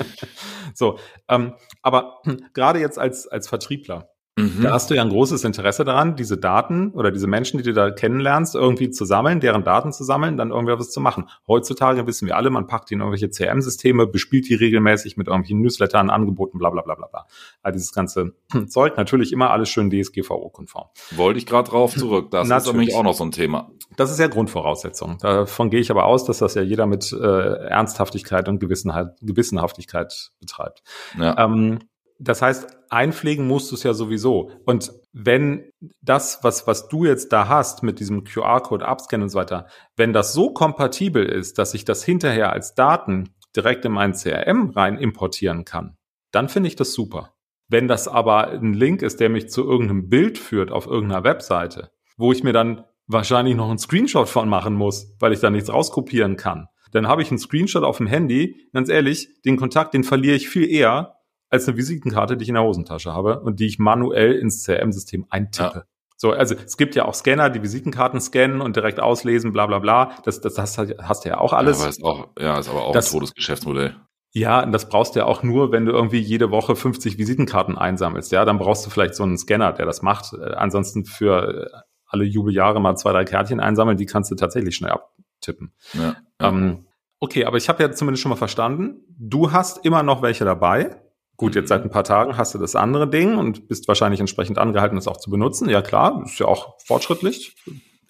so, 0.75 0.99
ähm, 1.28 1.54
aber 1.82 2.22
gerade 2.54 2.81
jetzt 2.81 2.99
als, 2.99 3.26
als 3.26 3.49
Vertriebler, 3.49 4.08
Mhm. 4.38 4.62
Da 4.62 4.73
hast 4.73 4.90
du 4.90 4.94
ja 4.94 5.02
ein 5.02 5.08
großes 5.08 5.43
Interesse 5.44 5.85
daran, 5.85 6.14
diese 6.17 6.38
Daten 6.38 6.90
oder 6.93 7.11
diese 7.11 7.26
Menschen, 7.26 7.58
die 7.58 7.64
du 7.64 7.73
da 7.73 7.90
kennenlernst, 7.90 8.55
irgendwie 8.55 8.90
zu 8.90 9.05
sammeln, 9.05 9.40
deren 9.40 9.64
Daten 9.64 9.93
zu 9.93 10.05
sammeln, 10.05 10.37
dann 10.37 10.50
irgendwie 10.50 10.79
was 10.79 10.90
zu 10.90 11.00
machen. 11.00 11.29
Heutzutage 11.46 12.06
wissen 12.06 12.26
wir 12.26 12.37
alle, 12.37 12.50
man 12.50 12.67
packt 12.67 12.90
die 12.90 12.94
in 12.94 13.00
irgendwelche 13.00 13.31
CRM-Systeme, 13.31 14.06
bespielt 14.06 14.49
die 14.49 14.55
regelmäßig 14.55 15.17
mit 15.17 15.26
irgendwelchen 15.26 15.61
Newslettern, 15.61 16.11
Angeboten, 16.11 16.58
bla 16.58 16.70
bla 16.70 16.82
bla 16.82 16.94
bla 16.94 17.08
bla. 17.08 17.26
Also 17.62 17.76
dieses 17.76 17.93
ganze 17.93 18.35
Zeug, 18.69 18.96
natürlich 18.96 19.32
immer 19.32 19.50
alles 19.50 19.69
schön 19.69 19.90
DSGVO-konform. 19.90 20.87
Wollte 21.17 21.38
ich 21.38 21.46
gerade 21.46 21.69
drauf 21.70 21.94
zurück. 21.96 22.31
Das 22.31 22.49
natürlich. 22.49 22.67
ist 22.67 22.73
nämlich 22.73 22.94
auch 22.94 23.02
noch 23.02 23.14
so 23.14 23.25
ein 23.25 23.32
Thema. 23.32 23.70
Das 23.96 24.11
ist 24.11 24.20
ja 24.20 24.29
Grundvoraussetzung. 24.29 25.19
Davon 25.19 25.70
gehe 25.70 25.81
ich 25.81 25.90
aber 25.90 26.05
aus, 26.05 26.25
dass 26.25 26.38
das 26.38 26.55
ja 26.55 26.62
jeder 26.62 26.87
mit 26.87 27.12
äh, 27.12 27.17
Ernsthaftigkeit 27.17 28.49
und 28.49 28.61
Gewissenhaftigkeit 28.61 30.31
betreibt. 30.40 30.82
Ja. 31.19 31.37
Ähm, 31.38 31.81
das 32.18 32.42
heißt, 32.42 32.66
einpflegen 32.90 33.46
musst 33.46 33.70
du 33.70 33.76
es 33.76 33.84
ja 33.84 33.94
sowieso. 33.94 34.50
Und 34.64 34.92
wenn 35.12 35.70
das, 36.02 36.40
was, 36.42 36.66
was 36.66 36.88
du 36.88 37.04
jetzt 37.04 37.32
da 37.32 37.48
hast 37.48 37.82
mit 37.82 38.00
diesem 38.00 38.24
QR-Code 38.24 38.86
abscannen 38.86 39.24
und 39.24 39.28
so 39.28 39.38
weiter, 39.38 39.66
wenn 39.96 40.12
das 40.12 40.32
so 40.32 40.52
kompatibel 40.52 41.24
ist, 41.24 41.58
dass 41.58 41.74
ich 41.74 41.84
das 41.84 42.04
hinterher 42.04 42.52
als 42.52 42.74
Daten 42.74 43.34
direkt 43.54 43.84
in 43.84 43.92
mein 43.92 44.14
CRM 44.14 44.70
rein 44.70 44.98
importieren 44.98 45.64
kann, 45.64 45.96
dann 46.32 46.48
finde 46.48 46.68
ich 46.68 46.76
das 46.76 46.92
super. 46.92 47.34
Wenn 47.68 47.86
das 47.86 48.08
aber 48.08 48.48
ein 48.48 48.74
Link 48.74 49.02
ist, 49.02 49.20
der 49.20 49.28
mich 49.28 49.48
zu 49.50 49.64
irgendeinem 49.64 50.08
Bild 50.08 50.38
führt 50.38 50.72
auf 50.72 50.86
irgendeiner 50.86 51.24
Webseite, 51.24 51.90
wo 52.16 52.32
ich 52.32 52.42
mir 52.42 52.52
dann 52.52 52.84
wahrscheinlich 53.06 53.54
noch 53.54 53.68
einen 53.68 53.78
Screenshot 53.78 54.28
von 54.28 54.48
machen 54.48 54.74
muss, 54.74 55.14
weil 55.20 55.32
ich 55.32 55.40
da 55.40 55.50
nichts 55.50 55.72
rauskopieren 55.72 56.36
kann, 56.36 56.66
dann 56.92 57.06
habe 57.06 57.22
ich 57.22 57.30
einen 57.30 57.38
Screenshot 57.38 57.84
auf 57.84 57.98
dem 57.98 58.06
Handy. 58.06 58.68
Ganz 58.72 58.88
ehrlich, 58.88 59.28
den 59.44 59.56
Kontakt, 59.56 59.94
den 59.94 60.04
verliere 60.04 60.36
ich 60.36 60.48
viel 60.48 60.70
eher, 60.70 61.17
als 61.50 61.68
eine 61.68 61.76
Visitenkarte, 61.76 62.36
die 62.36 62.42
ich 62.44 62.48
in 62.48 62.54
der 62.54 62.64
Hosentasche 62.64 63.12
habe 63.12 63.40
und 63.40 63.60
die 63.60 63.66
ich 63.66 63.78
manuell 63.78 64.34
ins 64.34 64.64
CRM-System 64.64 65.26
eintippe. 65.30 65.78
Ja. 65.78 65.84
So, 66.20 66.32
also 66.32 66.56
es 66.56 66.76
gibt 66.76 66.96
ja 66.96 67.04
auch 67.04 67.14
Scanner, 67.14 67.48
die 67.48 67.62
Visitenkarten 67.62 68.20
scannen 68.20 68.60
und 68.60 68.74
direkt 68.74 68.98
auslesen, 68.98 69.52
bla 69.52 69.66
bla 69.66 69.78
bla. 69.78 70.16
Das, 70.24 70.40
das, 70.40 70.54
das 70.54 70.76
hast 70.76 71.24
du 71.24 71.28
ja 71.28 71.38
auch 71.38 71.52
alles. 71.52 71.78
Ja, 71.78 71.84
aber 71.84 71.90
ist 71.90 72.04
auch, 72.04 72.28
ja, 72.38 72.58
ist 72.58 72.68
aber 72.68 72.82
auch 72.82 72.92
das, 72.92 73.12
ein 73.12 73.20
totes 73.20 73.34
Geschäftsmodell. 73.34 73.96
Ja, 74.32 74.62
und 74.62 74.72
das 74.72 74.88
brauchst 74.88 75.14
du 75.14 75.20
ja 75.20 75.26
auch 75.26 75.44
nur, 75.44 75.70
wenn 75.72 75.86
du 75.86 75.92
irgendwie 75.92 76.18
jede 76.18 76.50
Woche 76.50 76.74
50 76.74 77.18
Visitenkarten 77.18 77.78
einsammelst. 77.78 78.32
Ja, 78.32 78.44
dann 78.44 78.58
brauchst 78.58 78.84
du 78.84 78.90
vielleicht 78.90 79.14
so 79.14 79.22
einen 79.22 79.38
Scanner, 79.38 79.72
der 79.72 79.86
das 79.86 80.02
macht. 80.02 80.32
Äh, 80.32 80.54
ansonsten 80.54 81.04
für 81.04 81.70
äh, 81.72 81.78
alle 82.06 82.24
Jubeljahre 82.24 82.80
mal 82.80 82.96
zwei, 82.96 83.12
drei 83.12 83.24
Kärtchen 83.24 83.60
einsammeln, 83.60 83.96
die 83.96 84.06
kannst 84.06 84.30
du 84.30 84.34
tatsächlich 84.34 84.74
schnell 84.74 84.92
abtippen. 84.92 85.72
Ja. 85.92 86.16
Ähm, 86.40 86.86
okay, 87.20 87.44
aber 87.44 87.58
ich 87.58 87.68
habe 87.68 87.82
ja 87.82 87.92
zumindest 87.92 88.22
schon 88.22 88.30
mal 88.30 88.36
verstanden, 88.36 89.04
du 89.08 89.52
hast 89.52 89.84
immer 89.84 90.02
noch 90.02 90.20
welche 90.20 90.44
dabei. 90.44 91.00
Gut, 91.38 91.55
jetzt 91.55 91.69
seit 91.69 91.85
ein 91.85 91.90
paar 91.90 92.02
Tagen 92.02 92.37
hast 92.37 92.55
du 92.55 92.58
das 92.58 92.75
andere 92.75 93.08
Ding 93.08 93.38
und 93.38 93.69
bist 93.69 93.87
wahrscheinlich 93.87 94.19
entsprechend 94.19 94.58
angehalten, 94.58 94.96
das 94.96 95.06
auch 95.06 95.19
zu 95.19 95.31
benutzen. 95.31 95.70
Ja 95.70 95.82
klar, 95.82 96.23
ist 96.25 96.40
ja 96.40 96.46
auch 96.46 96.75
fortschrittlich. 96.85 97.54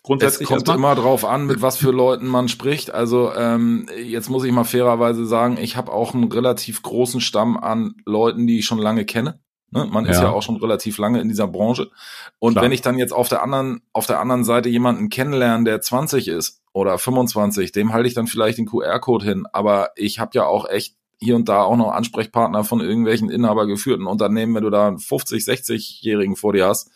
Grundsätzlich 0.02 0.48
es 0.48 0.48
kommt 0.48 0.66
erstmal. 0.66 0.76
immer 0.78 0.94
drauf 0.94 1.26
an, 1.26 1.44
mit 1.44 1.60
was 1.60 1.76
für 1.76 1.90
Leuten 1.90 2.26
man 2.26 2.48
spricht. 2.48 2.90
Also 2.90 3.30
ähm, 3.34 3.86
jetzt 4.02 4.30
muss 4.30 4.44
ich 4.44 4.52
mal 4.52 4.64
fairerweise 4.64 5.26
sagen, 5.26 5.58
ich 5.60 5.76
habe 5.76 5.92
auch 5.92 6.14
einen 6.14 6.32
relativ 6.32 6.80
großen 6.80 7.20
Stamm 7.20 7.58
an 7.58 7.96
Leuten, 8.06 8.46
die 8.46 8.60
ich 8.60 8.64
schon 8.64 8.78
lange 8.78 9.04
kenne. 9.04 9.40
Ne? 9.72 9.84
Man 9.84 10.06
ist 10.06 10.16
ja. 10.16 10.28
ja 10.28 10.30
auch 10.30 10.42
schon 10.42 10.56
relativ 10.56 10.96
lange 10.96 11.20
in 11.20 11.28
dieser 11.28 11.48
Branche. 11.48 11.90
Und 12.38 12.54
Klar. 12.54 12.64
wenn 12.64 12.72
ich 12.72 12.80
dann 12.80 12.96
jetzt 12.96 13.12
auf 13.12 13.28
der 13.28 13.42
anderen, 13.42 13.82
auf 13.92 14.06
der 14.06 14.20
anderen 14.20 14.44
Seite 14.44 14.70
jemanden 14.70 15.10
kennenlerne, 15.10 15.64
der 15.64 15.82
20 15.82 16.28
ist 16.28 16.62
oder 16.72 16.96
25, 16.96 17.72
dem 17.72 17.92
halte 17.92 18.08
ich 18.08 18.14
dann 18.14 18.26
vielleicht 18.26 18.56
den 18.56 18.64
QR-Code 18.64 19.26
hin. 19.26 19.44
Aber 19.52 19.90
ich 19.96 20.18
habe 20.18 20.30
ja 20.32 20.46
auch 20.46 20.66
echt 20.66 20.96
hier 21.20 21.36
und 21.36 21.48
da 21.48 21.62
auch 21.62 21.76
noch 21.76 21.92
Ansprechpartner 21.92 22.64
von 22.64 22.80
irgendwelchen 22.80 23.30
inhabergeführten 23.30 24.06
Unternehmen, 24.06 24.54
wenn 24.54 24.62
du 24.62 24.70
da 24.70 24.88
einen 24.88 24.98
50, 24.98 25.42
60-Jährigen 25.42 26.36
vor 26.36 26.52
dir 26.52 26.66
hast, 26.66 26.90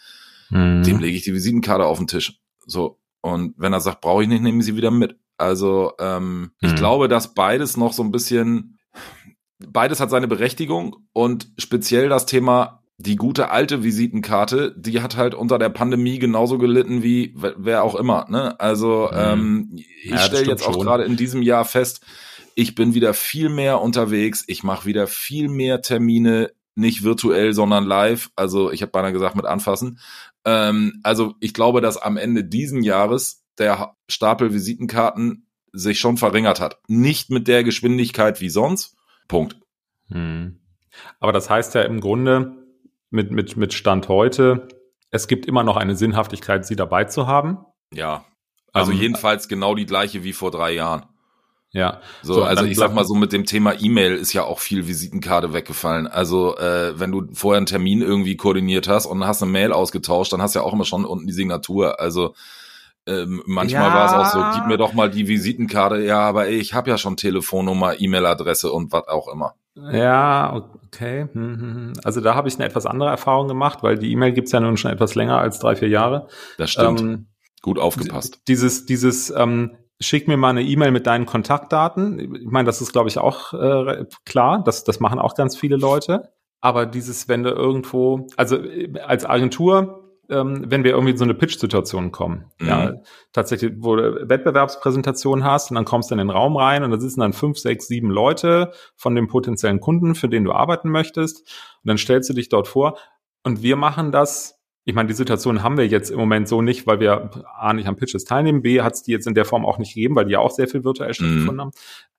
mhm. 0.50 0.82
dem 0.82 0.98
lege 0.98 1.16
ich 1.16 1.24
die 1.24 1.34
Visitenkarte 1.34 1.84
auf 1.84 1.98
den 1.98 2.06
Tisch. 2.06 2.40
So. 2.66 2.98
Und 3.20 3.54
wenn 3.56 3.72
er 3.72 3.80
sagt, 3.80 4.00
brauche 4.00 4.22
ich 4.22 4.28
nicht, 4.28 4.42
nehme 4.42 4.58
ich 4.58 4.64
sie 4.64 4.76
wieder 4.76 4.90
mit. 4.90 5.16
Also 5.38 5.92
ähm, 5.98 6.40
mhm. 6.40 6.50
ich 6.60 6.74
glaube, 6.76 7.08
dass 7.08 7.34
beides 7.34 7.76
noch 7.76 7.92
so 7.92 8.02
ein 8.02 8.12
bisschen, 8.12 8.78
beides 9.58 10.00
hat 10.00 10.10
seine 10.10 10.28
Berechtigung 10.28 10.96
und 11.12 11.48
speziell 11.58 12.08
das 12.08 12.26
Thema 12.26 12.82
die 12.98 13.16
gute 13.16 13.50
alte 13.50 13.82
Visitenkarte, 13.82 14.74
die 14.76 15.00
hat 15.00 15.16
halt 15.16 15.34
unter 15.34 15.58
der 15.58 15.70
Pandemie 15.70 16.18
genauso 16.18 16.58
gelitten 16.58 17.02
wie 17.02 17.34
wer 17.34 17.82
auch 17.82 17.96
immer. 17.96 18.26
Ne? 18.28 18.58
Also 18.60 19.08
mhm. 19.10 19.18
ähm, 19.18 19.68
ich 19.74 20.10
ja, 20.10 20.18
stelle 20.18 20.46
jetzt 20.46 20.66
auch 20.66 20.78
gerade 20.78 21.04
in 21.04 21.16
diesem 21.16 21.42
Jahr 21.42 21.64
fest, 21.64 22.04
ich 22.54 22.74
bin 22.74 22.94
wieder 22.94 23.14
viel 23.14 23.48
mehr 23.48 23.80
unterwegs, 23.80 24.44
ich 24.46 24.62
mache 24.62 24.86
wieder 24.86 25.06
viel 25.06 25.48
mehr 25.48 25.82
Termine, 25.82 26.52
nicht 26.74 27.02
virtuell, 27.02 27.52
sondern 27.52 27.84
live. 27.84 28.30
Also 28.36 28.70
ich 28.70 28.82
habe 28.82 28.92
beinahe 28.92 29.12
gesagt 29.12 29.36
mit 29.36 29.46
anfassen. 29.46 29.98
Ähm, 30.44 31.00
also 31.02 31.34
ich 31.40 31.54
glaube, 31.54 31.80
dass 31.80 31.96
am 31.96 32.16
Ende 32.16 32.44
diesen 32.44 32.82
Jahres 32.82 33.44
der 33.58 33.94
Stapel 34.08 34.52
Visitenkarten 34.52 35.46
sich 35.72 35.98
schon 35.98 36.16
verringert 36.16 36.60
hat. 36.60 36.78
Nicht 36.88 37.30
mit 37.30 37.48
der 37.48 37.64
Geschwindigkeit 37.64 38.40
wie 38.40 38.50
sonst. 38.50 38.96
Punkt. 39.28 39.56
Hm. 40.08 40.60
Aber 41.20 41.32
das 41.32 41.48
heißt 41.48 41.74
ja 41.74 41.82
im 41.82 42.00
Grunde 42.00 42.56
mit, 43.10 43.30
mit, 43.30 43.56
mit 43.56 43.72
Stand 43.72 44.08
heute, 44.08 44.68
es 45.10 45.28
gibt 45.28 45.46
immer 45.46 45.62
noch 45.62 45.76
eine 45.76 45.96
Sinnhaftigkeit, 45.96 46.66
sie 46.66 46.76
dabei 46.76 47.04
zu 47.04 47.26
haben. 47.26 47.58
Ja. 47.92 48.24
Also 48.72 48.92
ähm, 48.92 48.98
jedenfalls 48.98 49.48
genau 49.48 49.74
die 49.74 49.86
gleiche 49.86 50.24
wie 50.24 50.32
vor 50.32 50.50
drei 50.50 50.72
Jahren. 50.72 51.04
Ja. 51.72 52.00
So, 52.22 52.34
So, 52.34 52.42
also 52.44 52.64
ich 52.64 52.76
sag 52.76 52.94
mal 52.94 53.04
so, 53.04 53.14
mit 53.14 53.32
dem 53.32 53.46
Thema 53.46 53.72
E-Mail 53.80 54.14
ist 54.14 54.32
ja 54.34 54.44
auch 54.44 54.58
viel 54.58 54.86
Visitenkarte 54.86 55.52
weggefallen. 55.54 56.06
Also 56.06 56.56
äh, 56.58 56.98
wenn 57.00 57.10
du 57.12 57.24
vorher 57.32 57.56
einen 57.56 57.66
Termin 57.66 58.02
irgendwie 58.02 58.36
koordiniert 58.36 58.88
hast 58.88 59.06
und 59.06 59.26
hast 59.26 59.42
eine 59.42 59.50
Mail 59.50 59.72
ausgetauscht, 59.72 60.32
dann 60.32 60.42
hast 60.42 60.54
du 60.54 60.58
ja 60.60 60.64
auch 60.64 60.74
immer 60.74 60.84
schon 60.84 61.04
unten 61.06 61.26
die 61.26 61.32
Signatur. 61.32 61.98
Also 61.98 62.34
ähm, 63.06 63.42
manchmal 63.46 63.88
Ja. 63.88 63.94
war 63.94 64.04
es 64.06 64.12
auch 64.12 64.26
so, 64.26 64.44
gib 64.52 64.66
mir 64.66 64.76
doch 64.76 64.92
mal 64.92 65.10
die 65.10 65.26
Visitenkarte. 65.26 66.02
Ja, 66.02 66.20
aber 66.20 66.46
ey, 66.46 66.58
ich 66.58 66.74
habe 66.74 66.90
ja 66.90 66.98
schon 66.98 67.16
Telefonnummer, 67.16 67.98
E-Mail-Adresse 68.00 68.70
und 68.70 68.92
was 68.92 69.08
auch 69.08 69.28
immer. 69.28 69.54
Ja, 69.74 70.54
okay. 70.86 71.28
Hm, 71.32 71.60
hm, 71.60 71.74
hm. 71.74 71.92
Also 72.04 72.20
da 72.20 72.34
habe 72.34 72.48
ich 72.48 72.56
eine 72.56 72.66
etwas 72.66 72.84
andere 72.84 73.08
Erfahrung 73.08 73.48
gemacht, 73.48 73.78
weil 73.82 73.98
die 73.98 74.12
E-Mail 74.12 74.32
gibt's 74.32 74.52
ja 74.52 74.60
nun 74.60 74.76
schon 74.76 74.90
etwas 74.90 75.14
länger 75.14 75.38
als 75.38 75.58
drei, 75.58 75.74
vier 75.74 75.88
Jahre. 75.88 76.28
Das 76.58 76.70
stimmt. 76.70 77.00
Ähm, 77.00 77.26
Gut 77.62 77.78
aufgepasst. 77.78 78.42
Dieses, 78.48 78.86
dieses, 78.86 79.30
ähm, 79.30 79.76
schick 80.02 80.28
mir 80.28 80.36
mal 80.36 80.50
eine 80.50 80.62
E-Mail 80.62 80.90
mit 80.90 81.06
deinen 81.06 81.26
Kontaktdaten. 81.26 82.18
Ich 82.18 82.50
meine, 82.50 82.66
das 82.66 82.80
ist, 82.80 82.92
glaube 82.92 83.08
ich, 83.08 83.18
auch 83.18 83.52
äh, 83.54 84.04
klar. 84.24 84.62
Das, 84.64 84.84
das 84.84 85.00
machen 85.00 85.18
auch 85.18 85.34
ganz 85.34 85.56
viele 85.56 85.76
Leute. 85.76 86.32
Aber 86.60 86.86
dieses, 86.86 87.28
wenn 87.28 87.42
du 87.42 87.50
irgendwo, 87.50 88.26
also 88.36 88.56
äh, 88.56 88.92
als 89.00 89.24
Agentur, 89.24 89.98
ähm, 90.30 90.64
wenn 90.68 90.84
wir 90.84 90.92
irgendwie 90.92 91.10
in 91.10 91.16
so 91.16 91.24
eine 91.24 91.34
Pitch-Situation 91.34 92.12
kommen, 92.12 92.44
Mhm. 92.60 92.68
ja, 92.68 92.92
tatsächlich, 93.32 93.72
wo 93.78 93.96
du 93.96 94.28
Wettbewerbspräsentation 94.28 95.44
hast 95.44 95.70
und 95.70 95.74
dann 95.74 95.84
kommst 95.84 96.10
du 96.10 96.14
in 96.14 96.18
den 96.18 96.30
Raum 96.30 96.56
rein 96.56 96.84
und 96.84 96.90
da 96.90 97.00
sitzen 97.00 97.20
dann 97.20 97.32
fünf, 97.32 97.58
sechs, 97.58 97.88
sieben 97.88 98.10
Leute 98.10 98.72
von 98.96 99.14
dem 99.14 99.26
potenziellen 99.26 99.80
Kunden, 99.80 100.14
für 100.14 100.28
den 100.28 100.44
du 100.44 100.52
arbeiten 100.52 100.90
möchtest. 100.90 101.40
Und 101.82 101.88
dann 101.88 101.98
stellst 101.98 102.30
du 102.30 102.34
dich 102.34 102.48
dort 102.48 102.68
vor 102.68 102.96
und 103.44 103.62
wir 103.62 103.76
machen 103.76 104.12
das 104.12 104.61
ich 104.84 104.94
meine, 104.94 105.06
die 105.06 105.14
Situation 105.14 105.62
haben 105.62 105.76
wir 105.76 105.86
jetzt 105.86 106.10
im 106.10 106.18
Moment 106.18 106.48
so 106.48 106.60
nicht, 106.60 106.86
weil 106.86 106.98
wir 106.98 107.30
A 107.56 107.72
nicht 107.72 107.86
am 107.86 107.96
Pitches 107.96 108.24
teilnehmen, 108.24 108.62
B 108.62 108.80
hat 108.80 108.94
es 108.94 109.02
die 109.02 109.12
jetzt 109.12 109.26
in 109.26 109.34
der 109.34 109.44
Form 109.44 109.64
auch 109.64 109.78
nicht 109.78 109.94
gegeben, 109.94 110.16
weil 110.16 110.24
die 110.24 110.32
ja 110.32 110.40
auch 110.40 110.50
sehr 110.50 110.66
viel 110.66 110.84
virtuell 110.84 111.14
stattgefunden 111.14 111.60
haben. 111.60 111.70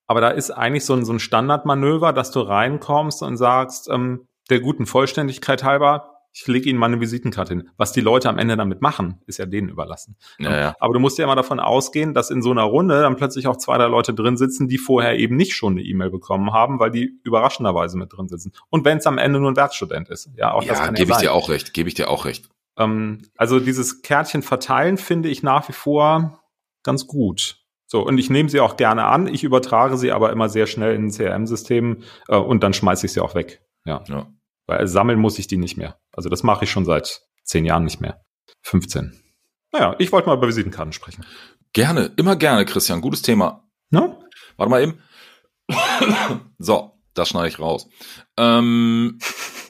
Aber 0.08 0.22
da 0.22 0.30
ist 0.30 0.52
eigentlich 0.52 0.86
so 0.86 0.94
ein, 0.94 1.06
so 1.06 1.14
ein 1.14 1.20
Standardmanöver, 1.20 2.14
dass 2.14 2.32
du 2.32 2.40
reinkommst 2.40 3.22
und 3.22 3.38
sagst, 3.38 3.90
ähm, 3.90 4.28
der 4.50 4.60
guten 4.60 4.86
Vollständigkeit 4.86 5.64
halber, 5.64 6.13
ich 6.34 6.48
lege 6.48 6.70
Ihnen 6.70 6.80
mal 6.80 6.88
eine 6.88 7.00
Visitenkarte 7.00 7.54
hin. 7.54 7.70
Was 7.78 7.92
die 7.94 8.02
Leute 8.02 8.28
am 8.28 8.40
Ende 8.40 8.58
damit 8.58 8.82
machen, 8.82 9.22
ist 9.28 9.38
ja 9.38 9.46
denen 9.46 9.70
überlassen. 9.70 10.18
Ja, 10.40 10.58
ja. 10.58 10.76
Aber 10.80 10.94
du 10.94 11.00
musst 11.00 11.18
ja 11.20 11.26
immer 11.26 11.36
davon 11.36 11.60
ausgehen, 11.60 12.14
dass 12.16 12.32
in 12.32 12.42
so 12.42 12.50
einer 12.52 12.64
Runde 12.64 13.02
dann 13.02 13.16
plötzlich 13.16 13.46
auch 13.48 13.58
zwei, 13.58 13.78
drei 13.78 13.86
Leute 13.88 14.14
drin 14.14 14.36
sitzen, 14.36 14.68
die 14.68 14.80
vorher 14.80 15.18
eben 15.20 15.36
nicht 15.36 15.56
schon 15.56 15.74
eine 15.74 15.84
E-Mail 15.84 16.10
bekommen 16.10 16.52
haben, 16.52 16.80
weil 16.80 16.90
die 16.90 17.20
überraschenderweise 17.24 17.98
mit 17.98 18.12
drin 18.12 18.28
sitzen. 18.28 18.52
Und 18.70 18.84
wenn 18.84 18.98
es 18.98 19.06
am 19.06 19.20
Ende 19.20 19.40
nur 19.40 19.52
ein 19.52 19.56
Werkstudent 19.56 20.10
ist. 20.10 20.32
Ja, 20.36 20.54
auch 20.54 20.64
das 20.64 20.80
Ja, 20.80 20.86
kann 20.86 20.96
gebe 20.96 21.12
ich 21.12 21.16
sein. 21.18 21.26
dir 21.26 21.34
auch 21.34 21.50
recht, 21.50 21.74
gebe 21.74 21.88
ich 21.88 21.94
dir 21.96 22.10
auch 22.10 22.26
recht. 22.26 22.50
Ähm, 22.78 23.22
also 23.38 23.60
dieses 23.60 24.02
Kärtchen 24.02 24.42
verteilen 24.42 24.98
finde 24.98 25.30
ich 25.30 25.44
nach 25.44 25.70
wie 25.70 25.74
vor 25.74 26.40
ganz 26.82 27.06
gut. 27.06 27.60
So, 27.86 28.04
und 28.04 28.18
ich 28.18 28.32
nehme 28.32 28.50
sie 28.50 28.60
auch 28.60 28.76
gerne 28.76 29.06
an, 29.06 29.28
ich 29.28 29.44
übertrage 29.44 29.98
sie 29.98 30.12
aber 30.12 30.32
immer 30.32 30.50
sehr 30.50 30.66
schnell 30.66 30.96
in 30.96 31.06
ein 31.06 31.12
CRM-System 31.12 32.02
äh, 32.28 32.36
und 32.36 32.64
dann 32.64 32.74
schmeiße 32.74 33.06
ich 33.06 33.14
sie 33.14 33.20
auch 33.20 33.36
weg. 33.36 33.62
Ja. 33.86 34.04
Ja. 34.08 34.26
Weil 34.68 34.88
sammeln 34.88 35.20
muss 35.20 35.40
ich 35.40 35.48
die 35.48 35.58
nicht 35.58 35.78
mehr. 35.78 36.00
Also 36.14 36.30
das 36.30 36.44
mache 36.44 36.64
ich 36.66 36.72
schon 36.72 36.86
seit 36.86 37.22
zehn 37.44 37.66
Jahren 37.66 37.84
nicht 37.84 38.00
mehr. 38.02 38.22
15. 38.62 39.20
Naja, 39.72 39.96
ich 40.00 40.12
wollte 40.12 40.28
mal 40.28 40.38
über 40.38 40.48
Visitenkarten 40.48 40.94
sprechen. 40.94 41.26
Gerne, 41.74 42.12
immer 42.18 42.36
gerne, 42.36 42.66
Christian. 42.66 43.02
Gutes 43.02 43.22
Thema. 43.24 43.68
Ne? 43.90 44.18
Warte 44.58 44.70
mal 44.70 44.82
eben. 44.84 45.00
so, 46.60 46.92
das 47.14 47.30
schneide 47.30 47.48
ich 47.50 47.60
raus. 47.60 47.88
Ähm, 48.38 49.18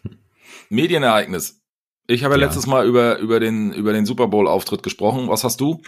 Medienereignis. 0.70 1.62
Ich 2.08 2.24
habe 2.24 2.36
ja, 2.36 2.42
Ja. 2.42 2.46
letztes 2.48 2.68
Mal 2.68 2.86
über, 2.86 3.18
über 3.20 3.40
den, 3.40 3.72
über 3.74 3.94
den 3.94 4.06
Super 4.06 4.28
Bowl-Auftritt 4.28 4.84
gesprochen. 4.84 5.30
Was 5.30 5.44
hast 5.44 5.62
du? 5.62 5.82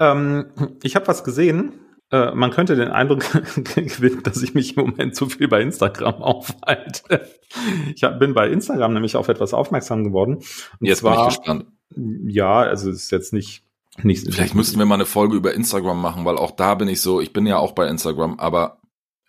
Ähm, 0.00 0.50
ich 0.82 0.96
habe 0.96 1.06
was 1.06 1.24
gesehen. 1.24 1.80
Äh, 2.10 2.34
man 2.34 2.50
könnte 2.50 2.74
den 2.76 2.88
Eindruck 2.88 3.20
gewinnen, 3.74 4.22
dass 4.22 4.42
ich 4.42 4.54
mich 4.54 4.76
im 4.76 4.86
Moment 4.86 5.14
zu 5.14 5.26
viel 5.28 5.48
bei 5.48 5.60
Instagram 5.60 6.22
aufhalte. 6.22 7.28
Ich 7.94 8.02
hab, 8.04 8.18
bin 8.18 8.34
bei 8.34 8.48
Instagram 8.48 8.94
nämlich 8.94 9.16
auf 9.16 9.28
etwas 9.28 9.52
aufmerksam 9.54 10.04
geworden. 10.04 10.36
Und 10.36 10.46
Jetzt 10.80 11.02
bin 11.02 11.12
ich 11.12 11.16
zwar, 11.16 11.26
gespannt. 11.28 11.66
ja, 12.26 12.60
also 12.60 12.90
es 12.90 13.04
ist 13.04 13.10
jetzt 13.10 13.32
nicht, 13.32 13.62
nicht 14.02 14.32
Vielleicht 14.32 14.54
müssten 14.54 14.78
wir 14.78 14.86
mal 14.86 14.94
eine 14.94 15.06
Folge 15.06 15.36
über 15.36 15.52
Instagram 15.54 16.00
machen, 16.00 16.24
weil 16.24 16.38
auch 16.38 16.52
da 16.52 16.74
bin 16.76 16.88
ich 16.88 17.00
so, 17.02 17.20
ich 17.20 17.32
bin 17.32 17.46
ja 17.46 17.58
auch 17.58 17.72
bei 17.72 17.86
Instagram, 17.88 18.38
aber 18.38 18.80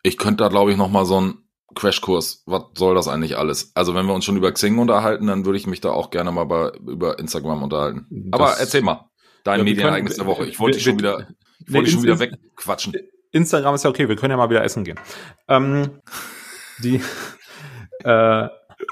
ich 0.03 0.17
könnte 0.17 0.43
da, 0.43 0.48
glaube 0.50 0.71
ich, 0.71 0.77
noch 0.77 0.89
mal 0.89 1.05
so 1.05 1.17
einen 1.17 1.39
Crashkurs. 1.75 2.43
Was 2.45 2.63
soll 2.77 2.95
das 2.95 3.07
eigentlich 3.07 3.38
alles? 3.38 3.71
Also 3.75 3.93
wenn 3.93 4.05
wir 4.05 4.13
uns 4.13 4.24
schon 4.25 4.38
über 4.38 4.51
Xing 4.51 4.77
unterhalten, 4.77 5.27
dann 5.27 5.45
würde 5.45 5.57
ich 5.57 5.67
mich 5.67 5.81
da 5.81 5.91
auch 5.91 6.09
gerne 6.12 6.31
mal 6.31 6.45
bei, 6.45 6.71
über 6.88 7.19
Instagram 7.19 7.62
unterhalten. 7.63 8.29
Aber 8.31 8.45
Das- 8.45 8.59
erzähl 8.62 8.81
mal, 8.83 9.09
dein 9.43 9.59
Ja, 9.59 9.63
Medienereignis 9.65 10.15
der 10.15 10.25
Woche. 10.25 10.45
Ich 10.45 10.59
wollte 10.59 10.75
wir- 10.75 10.77
dich 10.77 10.83
schon 10.86 10.98
wieder, 11.00 11.27
wollte 11.68 11.86
dich 11.86 11.94
schon 11.94 12.04
wieder 12.04 12.20
wegquatschen. 12.20 12.94
Instagram 13.32 13.75
ist 13.75 13.84
ja 13.84 13.89
okay, 13.89 14.10
wir 14.10 14.16
können 14.16 14.32
ja 14.32 14.38
mal 14.38 14.50
wieder 14.50 14.63
essen 14.63 14.84
gehen. 14.84 15.00
Ähm, 15.48 16.01
die, 16.84 17.01
äh, 18.04 18.48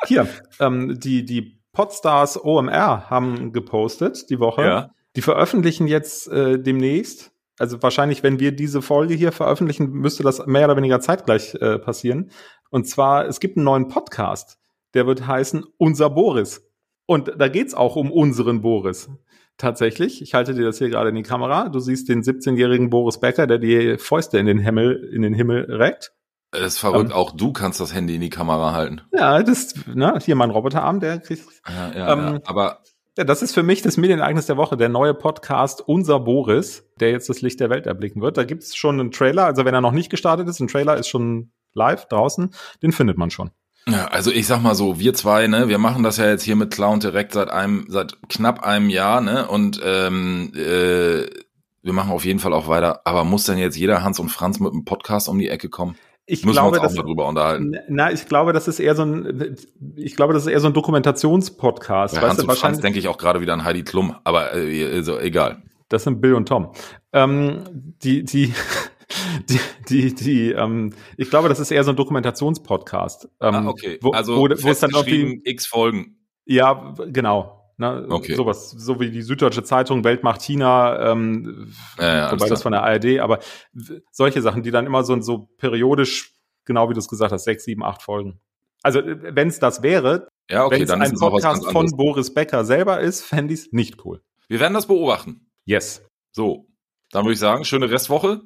hier, 0.06 0.28
ähm, 0.60 1.00
die, 1.00 1.26
die 1.26 1.60
Podstars 1.72 2.44
OMR 2.44 3.10
haben 3.10 3.54
gepostet 3.54 4.30
die 4.30 4.40
Woche. 4.40 4.64
Ja. 4.64 4.92
Die 5.16 5.22
veröffentlichen 5.22 5.88
jetzt 5.88 6.28
äh, 6.28 6.60
demnächst. 6.60 7.32
Also 7.60 7.82
wahrscheinlich, 7.82 8.22
wenn 8.22 8.40
wir 8.40 8.52
diese 8.52 8.82
Folge 8.82 9.16
hier 9.16 9.32
veröffentlichen, 9.32 9.92
müsste 9.92 10.22
das 10.22 10.46
mehr 10.46 10.66
oder 10.66 10.78
weniger 10.78 11.00
zeitgleich 11.00 11.56
äh, 11.56 11.80
passieren. 11.80 12.32
Und 12.70 12.88
zwar, 12.88 13.26
es 13.28 13.40
gibt 13.40 13.58
einen 13.58 13.64
neuen 13.64 13.88
Podcast, 13.88 14.60
der 14.94 15.08
wird 15.08 15.26
heißen 15.26 15.66
Unser 15.78 16.10
Boris. 16.10 16.67
Und 17.08 17.32
da 17.38 17.48
geht's 17.48 17.74
auch 17.74 17.96
um 17.96 18.12
unseren 18.12 18.62
Boris. 18.62 19.10
Tatsächlich. 19.58 20.22
Ich 20.22 20.36
halte 20.36 20.54
dir 20.54 20.66
das 20.66 20.78
hier 20.78 20.90
gerade 20.90 21.10
in 21.10 21.16
die 21.16 21.24
Kamera. 21.24 21.70
Du 21.70 21.80
siehst 21.80 22.10
den 22.10 22.22
17-jährigen 22.22 22.92
Boris 22.92 23.20
Becker, 23.20 23.48
der 23.48 23.58
die 23.58 23.98
Fäuste 23.98 24.38
in 24.38 24.46
den 24.46 24.60
Himmel, 24.60 25.10
in 25.12 25.24
den 25.24 25.34
Himmel 25.34 25.66
reckt. 25.74 26.14
Es 26.52 26.62
ist 26.76 26.78
verrückt, 26.80 27.10
Ähm. 27.10 27.16
auch 27.16 27.32
du 27.32 27.54
kannst 27.54 27.80
das 27.80 27.94
Handy 27.94 28.16
in 28.16 28.22
die 28.22 28.30
Kamera 28.30 28.74
halten. 28.74 29.02
Ja, 29.12 29.42
das, 29.42 29.74
ne, 29.94 30.20
hier 30.24 30.36
mein 30.36 30.52
Roboterarm, 30.52 31.00
der 31.00 31.20
kriegt. 31.20 31.44
Ja, 31.68 31.92
ja, 31.98 32.14
Ähm, 32.14 32.20
ja. 32.36 32.40
Aber 32.46 32.84
Ja, 33.18 33.24
das 33.24 33.42
ist 33.42 33.54
für 33.54 33.64
mich 33.64 33.82
das 33.82 33.98
Medienereignis 33.98 34.46
der 34.46 34.58
Woche, 34.58 34.78
der 34.78 34.90
neue 34.90 35.16
Podcast 35.16 35.82
Unser 35.82 36.20
Boris, 36.20 36.86
der 37.00 37.10
jetzt 37.10 37.28
das 37.30 37.42
Licht 37.42 37.60
der 37.60 37.72
Welt 37.72 37.88
erblicken 37.88 38.22
wird. 38.22 38.38
Da 38.38 38.44
gibt's 38.44 38.76
schon 38.76 39.00
einen 39.00 39.12
Trailer, 39.12 39.46
also 39.46 39.66
wenn 39.66 39.74
er 39.74 39.82
noch 39.82 39.92
nicht 39.92 40.12
gestartet 40.12 40.48
ist, 40.48 40.60
ein 40.60 40.68
Trailer 40.68 40.98
ist 40.98 41.08
schon 41.08 41.52
live 41.74 42.06
draußen, 42.06 42.54
den 42.84 42.92
findet 42.92 43.18
man 43.18 43.32
schon. 43.32 43.50
Ja, 43.90 44.06
also 44.06 44.32
ich 44.32 44.48
sag 44.48 44.62
mal 44.62 44.76
so, 44.76 45.00
wir 45.00 45.14
zwei, 45.14 45.48
ne, 45.48 45.70
wir 45.70 45.78
machen 45.78 46.04
das 46.04 46.18
ja 46.18 46.28
jetzt 46.28 46.44
hier 46.44 46.58
mit 46.58 46.72
Clown 46.72 47.00
direkt 47.00 47.34
seit 47.34 47.50
einem, 47.50 47.86
seit 47.88 48.18
knapp 48.28 48.64
einem 48.64 48.90
Jahr, 48.90 49.22
ne, 49.22 49.48
und 49.48 49.80
ähm, 49.84 50.52
äh, 50.56 51.26
wir 51.84 51.94
machen 51.94 52.12
auf 52.12 52.26
jeden 52.26 52.40
Fall 52.40 52.54
auch 52.54 52.68
weiter. 52.68 53.02
Aber 53.06 53.24
muss 53.24 53.46
denn 53.46 53.58
jetzt 53.58 53.78
jeder 53.78 54.04
Hans 54.04 54.20
und 54.20 54.30
Franz 54.30 54.60
mit 54.60 54.74
einem 54.74 54.84
Podcast 54.84 55.30
um 55.30 55.40
die 55.40 55.48
Ecke 55.48 55.70
kommen? 55.70 55.96
Ich 56.26 56.44
Müssen 56.44 56.58
glaube, 56.58 56.76
wir 56.76 56.84
uns 56.84 56.92
auch 56.92 56.98
mal 56.98 57.04
drüber 57.04 57.26
unterhalten. 57.28 57.78
na, 57.88 58.12
ich 58.12 58.26
glaube, 58.26 58.52
das 58.52 58.68
ist 58.68 58.82
eher 58.82 58.96
so 58.96 59.04
ein, 59.04 59.56
ich 59.96 60.18
glaube, 60.18 60.34
das 60.34 60.46
ist 60.46 60.52
eher 60.52 60.60
so 60.60 60.68
ein 60.68 60.74
Dokumentationspodcast. 60.74 62.16
Bei 62.16 62.22
weißt 62.22 62.30
Hans 62.30 62.42
du, 62.42 62.50
und 62.50 62.58
Franz 62.58 62.80
denke 62.82 63.00
ich 63.00 63.08
auch 63.08 63.18
gerade 63.18 63.40
wieder 63.40 63.54
an 63.54 63.64
Heidi 63.64 63.84
Klum, 63.84 64.14
aber 64.26 64.54
äh, 64.54 64.94
also, 64.94 65.18
egal. 65.18 65.64
das 65.88 66.04
sind 66.04 66.20
Bill 66.20 66.34
und 66.34 66.50
Tom. 66.50 66.74
Ähm, 67.14 67.64
die, 68.04 68.26
die, 68.26 68.54
die, 69.50 69.60
die, 69.90 70.16
die, 70.16 70.52
ähm, 70.52 70.94
ich 71.18 71.30
glaube, 71.30 71.50
das 71.50 71.60
ist 71.60 71.72
eher 71.72 71.84
so 71.84 71.92
ein 71.92 71.96
Dokumentationspodcast. 71.96 73.30
Ähm, 73.42 73.56
ah, 73.56 73.68
okay. 73.68 74.00
Wo, 74.02 74.12
also 74.12 74.36
wo, 74.36 74.42
wo 74.42 74.46
es 74.46 74.80
dann 74.80 74.92
irgendwie, 74.92 74.92
festgeschrieben, 74.92 75.42
x 75.46 75.68
Folgen. 75.68 76.18
Ja, 76.46 76.94
genau. 77.08 77.58
Ne, 77.78 78.08
Okay. 78.10 78.34
Sowas, 78.36 78.72
so 78.72 79.00
wie 79.00 79.12
die 79.12 79.22
Süddeutsche 79.22 79.64
Zeitung, 79.64 80.04
Weltmacht 80.04 80.42
China, 80.42 81.12
ähm, 81.12 81.72
Ja, 82.00 82.16
ja, 82.16 82.32
wobei 82.32 82.50
das 82.50 82.64
von 82.64 82.72
der 82.72 82.84
ARD, 82.84 83.20
aber 83.20 83.40
solche 84.12 84.42
Sachen, 84.42 84.64
die 84.64 84.72
dann 84.72 84.88
immer 84.88 85.04
so, 85.04 85.20
so 85.22 85.50
periodisch, 85.58 86.34
genau 86.66 86.90
wie 86.90 86.94
du 86.94 87.00
es 87.00 87.08
gesagt 87.08 87.32
hast, 87.32 87.44
sechs, 87.44 87.66
sieben, 87.66 87.84
acht 87.84 88.02
Folgen. 88.02 88.40
Also 88.82 89.02
wenn 89.06 89.48
es 89.48 89.60
das 89.60 89.84
wäre, 89.84 90.28
Ja, 90.50 90.66
okay, 90.66 90.76
wenn 90.76 90.84
es 90.84 90.92
ein 90.92 91.02
es 91.02 91.20
Podcast 91.20 91.70
von. 91.72 91.88
Boris 91.96 92.34
Becker 92.34 92.66
selber 92.66 93.00
ist, 93.00 93.24
fände 93.24 93.54
ich 93.54 93.72
nicht 93.72 94.04
cool. 94.06 94.22
Wir 94.48 94.60
werden 94.60 94.74
das 94.74 94.88
beobachten. 94.88 95.52
Yes. 95.66 96.04
So, 96.32 96.68
dann 97.12 97.26
würde 97.26 97.34
ich 97.34 97.40
sagen, 97.40 97.64
schöne 97.64 97.90
Restwoche. 97.90 98.42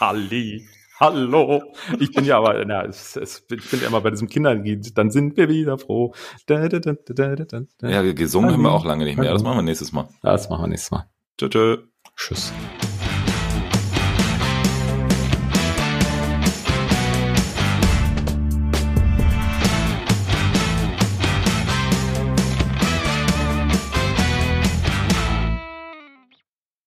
Halli. 0.00 0.66
Hallo. 1.00 1.62
Ich 1.98 2.12
bin 2.12 2.24
ja 2.24 2.38
aber, 2.38 2.64
na, 2.64 2.84
es, 2.84 3.16
es, 3.16 3.44
ich 3.50 3.70
bin 3.70 3.80
ja 3.80 3.88
immer 3.88 4.00
bei 4.00 4.10
diesem 4.10 4.28
Kinderlied, 4.28 4.96
dann 4.96 5.10
sind 5.10 5.36
wir 5.36 5.48
wieder 5.48 5.76
froh. 5.76 6.14
Da, 6.46 6.68
da, 6.68 6.78
da. 6.78 7.88
Ja, 7.88 8.12
gesungen 8.12 8.52
haben 8.52 8.62
wir 8.62 8.72
auch 8.72 8.84
lange 8.84 9.04
nicht 9.04 9.18
mehr. 9.18 9.32
Das 9.32 9.42
machen 9.42 9.58
wir 9.58 9.62
nächstes 9.62 9.92
Mal. 9.92 10.08
Das 10.22 10.48
machen 10.48 10.64
wir 10.64 10.68
nächstes 10.68 10.92
Mal. 10.92 11.08
Tschö, 11.36 11.48
tschö. 11.48 11.78
Tschüss. 12.16 12.52